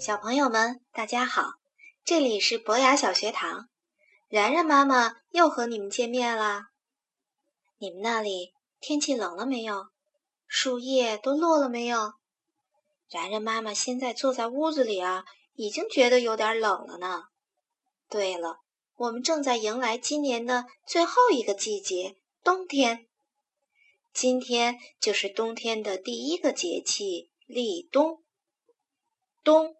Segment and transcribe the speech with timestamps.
[0.00, 1.50] 小朋友们，大家好！
[2.06, 3.68] 这里是博雅小学堂，
[4.28, 6.68] 然然妈妈又和你们见面啦。
[7.76, 9.88] 你们那里天气冷了没有？
[10.46, 12.14] 树叶都落了没有？
[13.10, 17.24] 然然妈妈现在坐在屋子里啊，已经觉得有点冷了呢。
[18.08, 18.56] 对了，
[18.96, 23.06] 我们正在迎来今年的最后一个季节——冬天。
[24.14, 28.22] 今天就是冬天的第一个节气立冬。
[29.44, 29.74] 冬，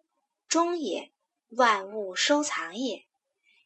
[0.51, 1.13] 终也，
[1.51, 3.05] 万物收藏也。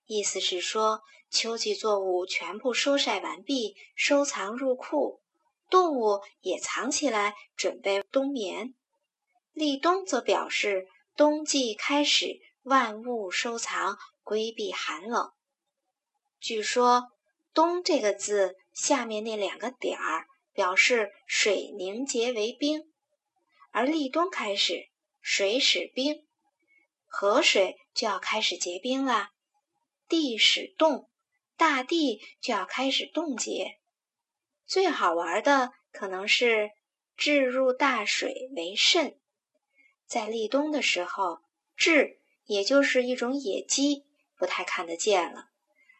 [0.05, 5.19] 意思是说，秋季作物全部收晒完毕，收藏入库，
[5.67, 8.75] 动物也藏起来，准备冬眠。
[9.51, 15.31] 立冬则表示冬季开始，万物收藏，规避寒冷。
[16.39, 17.07] 据说
[17.51, 22.93] “冬”这个字下面那两个点儿表示水凝结为冰，
[23.71, 24.91] 而立冬开始。
[25.19, 26.23] 水始冰，
[27.17, 29.29] 河水就要开始结冰啦；
[30.09, 31.07] 地始冻，
[31.55, 33.79] 大地就要开始冻结。
[34.65, 36.71] 最好玩的可能是
[37.15, 39.17] 置入大水为肾。
[40.05, 41.39] 在立冬的时候，
[41.77, 44.03] 雉也就是一种野鸡，
[44.37, 45.47] 不太看得见了；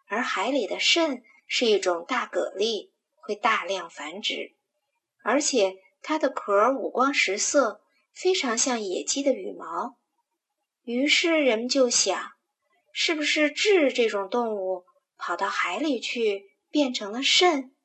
[0.08, 4.54] 而海里的肾是一种大蛤蜊，会大量繁殖，
[5.24, 7.82] 而且它的壳五光十色。
[8.12, 9.98] 非常像野鸡的羽毛，
[10.86, 12.32] 于是人们就想，
[12.94, 14.86] 是不是雉这种动物
[15.18, 17.76] 跑到海里去变成了肾？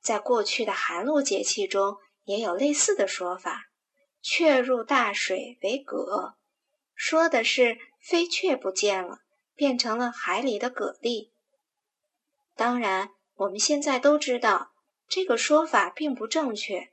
[0.00, 3.64] 在过去的寒露节气中也有类似的说法
[4.22, 6.36] ，“雀入大水为蛤”，
[6.94, 9.18] 说的是飞雀不见了，
[9.54, 11.30] 变成了海里的蛤蜊。
[12.54, 14.72] 当然，我们现在都知道
[15.08, 16.92] 这个说法并不正确，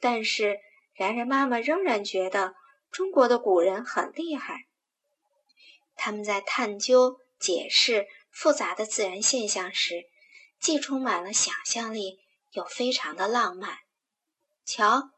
[0.00, 0.60] 但是。
[0.98, 2.54] 然然妈妈仍然觉得
[2.90, 4.66] 中国的古人很厉害，
[5.94, 10.06] 他们在探究、解释复杂的自然现象时，
[10.58, 12.20] 既充满了想象力，
[12.52, 13.78] 又非常的浪漫。
[14.64, 15.10] 瞧，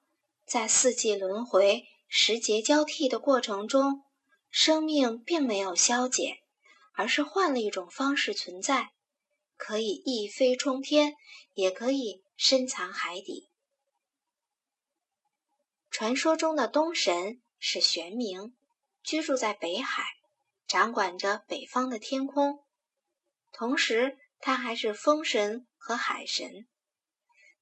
[0.45, 4.03] 在四季轮回、时节交替的过程中，
[4.51, 6.39] 生命并没有消减，
[6.95, 8.91] 而是换了一种方式存在，
[9.57, 11.15] 可以一飞冲天，
[11.55, 13.49] 也可以深藏海底。
[15.91, 18.53] 传说中的东神是玄冥，
[19.03, 20.05] 居住在北海，
[20.67, 22.65] 掌管着北方的天空。
[23.53, 26.67] 同时，他还是风神和海神。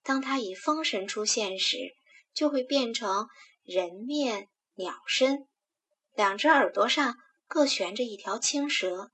[0.02, 1.96] 当他以风神出现时，
[2.32, 3.28] 就会变成
[3.62, 5.48] 人面鸟身，
[6.12, 9.10] 两只耳朵上各悬着一条青蛇，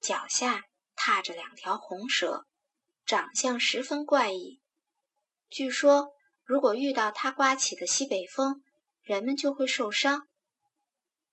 [0.00, 2.46] 脚下踏着两条红蛇，
[3.04, 4.60] 长相十分怪异。
[5.50, 6.12] 据说。
[6.44, 8.62] 如果遇到它刮起的西北风，
[9.02, 10.28] 人们就会受伤。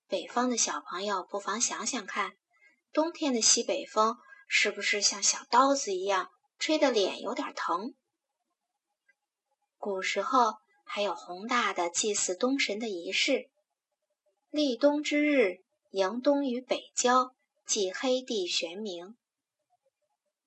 [0.07, 2.33] 北方的小朋友不妨想想看，
[2.91, 7.93] 冬天的西北风是不是像小刀子一样，吹得脸有点疼？
[9.77, 13.49] 古时候还有宏大的祭祀冬神的仪式，
[14.49, 17.35] 立冬之日，迎冬于北郊，
[17.65, 19.15] 祭黑帝玄冥。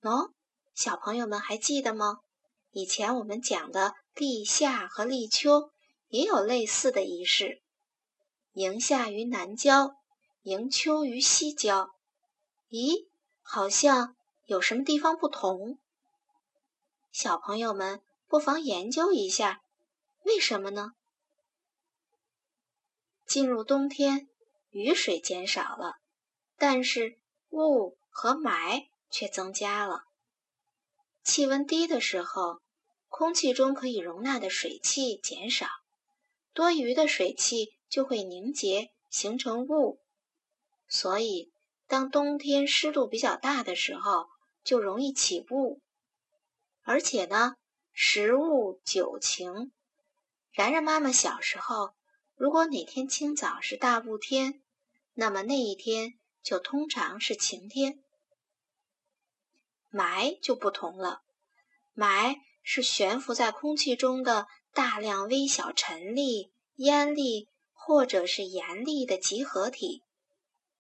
[0.00, 0.32] 喏，
[0.75, 2.19] 小朋友们还记得吗？
[2.72, 3.94] 以前我们讲的。
[4.15, 5.72] 立夏和立秋
[6.12, 7.62] 也有类似的仪式，
[8.53, 9.97] 迎夏于南郊，
[10.43, 11.95] 迎秋于西郊。
[12.69, 13.09] 咦，
[13.41, 14.15] 好像
[14.45, 15.78] 有什么地方不同？
[17.12, 19.62] 小朋友们不妨研究一下，
[20.25, 20.93] 为什么呢？
[23.25, 24.29] 进入冬天，
[24.69, 25.94] 雨水减少了，
[26.59, 27.19] 但是
[27.49, 30.03] 雾和霾却增加了。
[31.25, 32.61] 气温低的时候。
[33.15, 35.67] 空气中可以容纳的水汽减少，
[36.52, 40.00] 多余的水汽就会凝结形成雾，
[40.87, 41.52] 所以
[41.87, 44.28] 当冬天湿度比较大的时候，
[44.62, 45.81] 就容易起雾。
[46.82, 47.56] 而且呢，
[47.93, 49.72] 食物久晴。
[50.50, 51.94] 然然妈妈小时候，
[52.34, 54.62] 如果哪天清早是大雾天，
[55.14, 58.02] 那么那一天就通常是晴天。
[59.90, 61.22] 霾就不同了，
[61.94, 62.37] 霾。
[62.64, 70.02] 是悬浮在空气中的大量微小尘粒、烟粒或者是盐粒的集合体，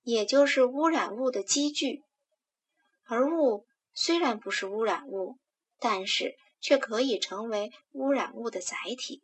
[0.02, 2.02] 也就是污染物的积聚。
[3.04, 5.38] 而雾虽然不是污染物，
[5.78, 9.22] 但是却可以成为污染物的载体。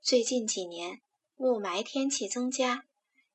[0.00, 1.00] 最近几年，
[1.36, 2.84] 雾霾天气增加，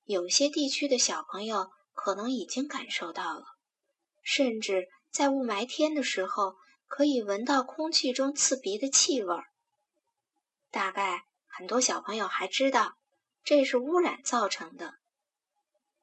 [0.05, 3.45] 有些地区的小朋友可能已经感受到了，
[4.21, 6.55] 甚至在雾霾天的时候。
[6.93, 9.45] 可以闻到空气中刺鼻的气味儿。
[10.71, 12.97] 大概很多小朋友还知道，
[13.44, 14.95] 这是污染造成的。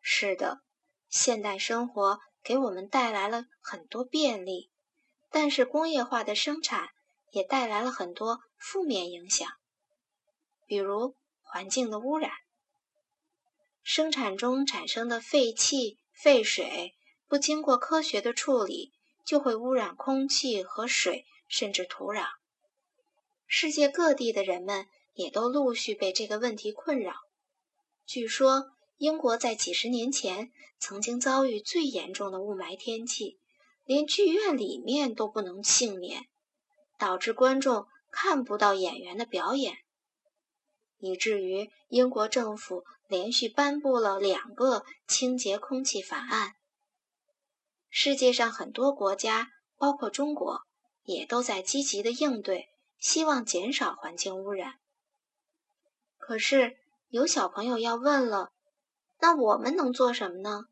[0.01, 0.61] 是的，
[1.09, 4.71] 现代生活给我们带来了很多便利，
[5.31, 6.91] 但是工业化的生产
[7.31, 9.49] 也带来了很多负面影响，
[10.67, 12.31] 比如环境的污染。
[13.83, 16.95] 生产中产生的废气、废水，
[17.27, 18.93] 不经过科学的处理，
[19.25, 22.38] 就会污染空气和水，甚至土壤。
[23.51, 27.15] 世界各地的人们也都陆续被这个问题困扰。
[28.05, 28.67] 据说，
[28.99, 33.39] 英国在几十年前曾经遭遇最严重的雾霾天气，
[33.85, 36.27] 连剧院里面都不能幸免，
[36.99, 39.79] 导致观众看不到演员的表演。
[40.99, 46.57] 以至于英国政府连续颁布了两个清洁空气法案。
[47.89, 49.49] 世界上很多国家，
[49.79, 50.61] 包括中国，
[51.05, 52.69] 也都在积极的应对，
[52.99, 54.75] 希望减少环境污染。
[56.17, 56.77] 可是
[57.09, 58.53] 有小朋友要问了：
[59.19, 60.65] 那我们能做什么呢？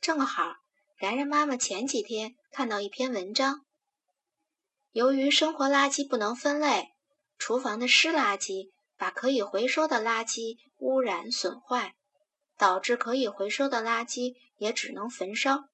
[0.00, 0.56] 正好，
[0.96, 3.64] 然然妈妈前几天看到一篇文章，
[4.92, 6.94] 由于生活垃圾不能分类，
[7.38, 8.72] 厨房的湿垃圾。
[8.98, 11.94] 把可以回收的垃圾污染损坏，
[12.56, 15.68] 导致可以回收的垃圾也只能焚烧。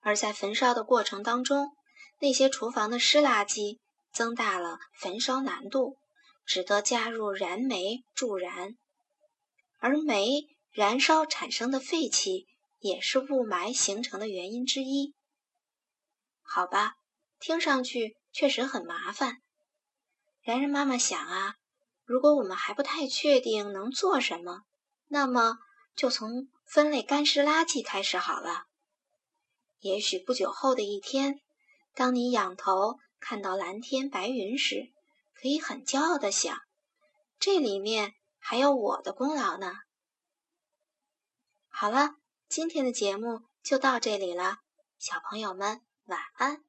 [0.00, 1.74] 而在焚烧的过程当中，
[2.20, 3.78] 那些厨房的湿垃圾
[4.12, 5.96] 增大了焚烧难度，
[6.44, 8.76] 只得加入燃煤助燃。
[9.78, 12.46] 而煤燃烧产生的废气
[12.78, 15.14] 也是雾霾形成的原因之一。
[16.42, 16.94] 好吧，
[17.38, 19.38] 听上去确实很麻烦。
[20.42, 21.56] 然然妈妈想啊。
[22.04, 24.64] 如果我们还不太确定能做什么，
[25.06, 25.58] 那么
[25.94, 28.64] 就从分类干湿垃圾开始好了。
[29.78, 31.40] 也许不久后的一天，
[31.94, 34.92] 当你仰头看到蓝天白云时，
[35.34, 36.56] 可以很骄傲的想：
[37.38, 39.72] 这里面还有我的功劳呢。
[41.68, 42.16] 好了，
[42.48, 44.58] 今天的节目就到这里了，
[44.98, 46.64] 小朋友们晚安。